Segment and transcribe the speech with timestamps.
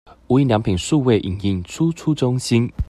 [0.25, 2.67] 無印良品數位影印輸出中心